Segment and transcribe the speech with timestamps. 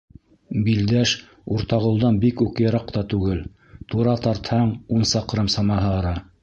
[0.67, 1.11] Билдәш
[1.57, 3.45] Уртағолдан бик үк йыраҡ та түгел,
[3.93, 6.19] тура тартһаң, ун саҡрым самаһы ара.